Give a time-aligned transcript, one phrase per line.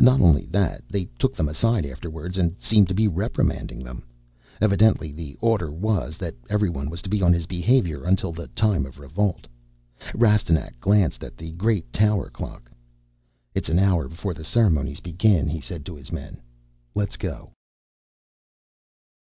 [0.00, 4.02] Not only that, they took them aside afterwards and seemed to be reprimanding them.
[4.60, 8.90] Evidently the order was that everyone was to be on his behavior until the time
[8.90, 9.46] to revolt.
[10.16, 12.72] Rastignac glanced at the great tower clock.
[13.54, 16.40] "It's an hour before the ceremonies begin," he said to his men.
[16.96, 17.52] "Let's go."